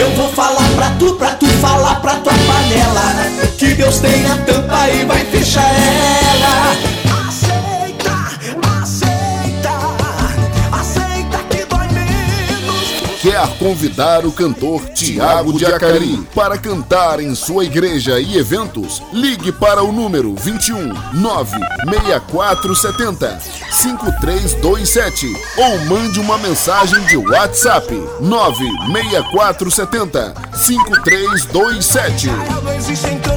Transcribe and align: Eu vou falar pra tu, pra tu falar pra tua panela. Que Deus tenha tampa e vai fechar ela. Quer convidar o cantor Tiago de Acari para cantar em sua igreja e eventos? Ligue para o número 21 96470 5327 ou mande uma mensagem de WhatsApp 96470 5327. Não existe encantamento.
Eu 0.00 0.10
vou 0.12 0.32
falar 0.32 0.66
pra 0.76 0.90
tu, 0.98 1.14
pra 1.16 1.34
tu 1.34 1.46
falar 1.60 1.96
pra 2.00 2.14
tua 2.16 2.32
panela. 2.32 3.50
Que 3.58 3.74
Deus 3.74 3.98
tenha 3.98 4.34
tampa 4.46 4.88
e 4.88 5.04
vai 5.04 5.24
fechar 5.26 5.62
ela. 5.62 6.09
Quer 13.20 13.46
convidar 13.58 14.24
o 14.24 14.32
cantor 14.32 14.80
Tiago 14.94 15.52
de 15.52 15.66
Acari 15.66 16.26
para 16.34 16.56
cantar 16.56 17.20
em 17.20 17.34
sua 17.34 17.66
igreja 17.66 18.18
e 18.18 18.38
eventos? 18.38 19.02
Ligue 19.12 19.52
para 19.52 19.82
o 19.82 19.92
número 19.92 20.34
21 20.34 20.94
96470 21.12 23.38
5327 23.70 25.26
ou 25.58 25.78
mande 25.84 26.18
uma 26.18 26.38
mensagem 26.38 27.04
de 27.04 27.18
WhatsApp 27.18 27.92
96470 28.20 30.34
5327. 30.54 32.28
Não 32.28 32.74
existe 32.74 33.06
encantamento. 33.06 33.29